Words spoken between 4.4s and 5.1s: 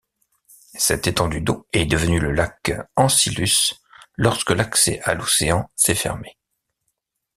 l'accès